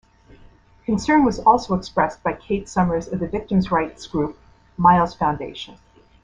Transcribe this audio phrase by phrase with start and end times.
[0.85, 4.39] Concern was also expressed by Kate Summers of the victims rights group
[4.75, 5.77] Miles Foundation.